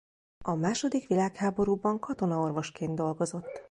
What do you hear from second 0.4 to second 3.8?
A második világháborúban katonaorvosként dolgozott.